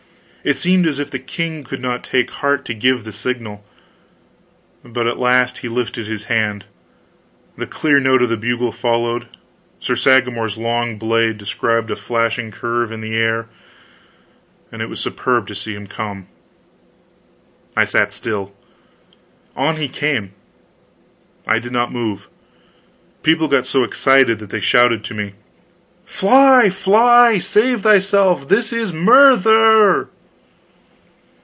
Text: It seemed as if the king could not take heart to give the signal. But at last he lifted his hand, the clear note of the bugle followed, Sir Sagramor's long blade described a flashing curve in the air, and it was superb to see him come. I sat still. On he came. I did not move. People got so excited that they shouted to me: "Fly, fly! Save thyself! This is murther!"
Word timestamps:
It 0.43 0.57
seemed 0.57 0.87
as 0.87 0.97
if 0.97 1.11
the 1.11 1.19
king 1.19 1.63
could 1.63 1.81
not 1.81 2.03
take 2.03 2.31
heart 2.31 2.65
to 2.65 2.73
give 2.73 3.03
the 3.03 3.11
signal. 3.13 3.63
But 4.83 5.05
at 5.05 5.19
last 5.19 5.59
he 5.59 5.67
lifted 5.67 6.07
his 6.07 6.23
hand, 6.25 6.65
the 7.55 7.67
clear 7.67 7.99
note 7.99 8.23
of 8.23 8.29
the 8.29 8.37
bugle 8.37 8.71
followed, 8.71 9.27
Sir 9.79 9.93
Sagramor's 9.93 10.57
long 10.57 10.97
blade 10.97 11.37
described 11.37 11.91
a 11.91 11.95
flashing 11.95 12.49
curve 12.49 12.91
in 12.91 13.01
the 13.01 13.13
air, 13.15 13.49
and 14.71 14.81
it 14.81 14.89
was 14.89 14.99
superb 14.99 15.45
to 15.45 15.53
see 15.53 15.75
him 15.75 15.85
come. 15.85 16.25
I 17.77 17.83
sat 17.85 18.11
still. 18.11 18.51
On 19.55 19.75
he 19.75 19.87
came. 19.87 20.31
I 21.47 21.59
did 21.59 21.71
not 21.71 21.93
move. 21.93 22.27
People 23.21 23.47
got 23.47 23.67
so 23.67 23.83
excited 23.83 24.39
that 24.39 24.49
they 24.49 24.59
shouted 24.59 25.03
to 25.03 25.13
me: 25.13 25.33
"Fly, 26.03 26.71
fly! 26.71 27.37
Save 27.37 27.81
thyself! 27.81 28.49
This 28.49 28.73
is 28.73 28.91
murther!" 28.91 30.09